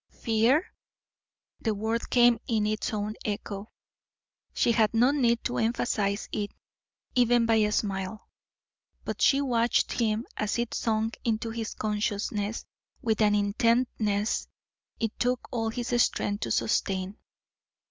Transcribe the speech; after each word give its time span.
"Fear?" 0.23 0.65
The 1.59 1.75
word 1.75 2.01
made 2.15 2.39
its 2.47 2.91
own 2.91 3.13
echo; 3.23 3.71
she 4.51 4.71
had 4.71 4.95
no 4.95 5.11
need 5.11 5.43
to 5.43 5.59
emphasise 5.59 6.27
it 6.31 6.49
even 7.13 7.45
by 7.45 7.57
a 7.57 7.71
smile. 7.71 8.27
But 9.05 9.21
she 9.21 9.41
watched 9.41 9.91
him 9.91 10.25
as 10.35 10.57
it 10.57 10.73
sunk 10.73 11.19
into 11.23 11.51
his 11.51 11.75
consciousness 11.75 12.65
with 13.03 13.21
an 13.21 13.35
intentness 13.35 14.47
it 14.99 15.19
took 15.19 15.47
all 15.51 15.69
his 15.69 15.89
strength 16.01 16.39
to 16.41 16.51
sustain. 16.51 17.17